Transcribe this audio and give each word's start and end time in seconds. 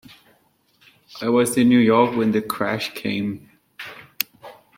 I 1.21 1.29
was 1.29 1.55
in 1.57 1.69
New 1.69 1.77
York 1.77 2.17
when 2.17 2.31
the 2.31 2.41
crash 2.41 2.91
came. 2.95 3.51